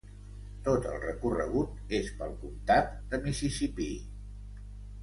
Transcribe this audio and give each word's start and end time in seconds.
Tot 0.67 0.87
el 0.91 0.95
recorregut 1.03 1.93
es 1.99 2.09
pel 2.23 2.35
comtat 2.41 2.99
de 3.13 3.21
Mississipí. 3.29 3.93